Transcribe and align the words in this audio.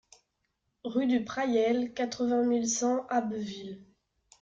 Rue 0.83 1.05
du 1.05 1.23
Prayel, 1.23 1.93
quatre-vingt 1.93 2.41
mille 2.43 2.67
cent 2.67 3.05
Abbeville 3.09 3.83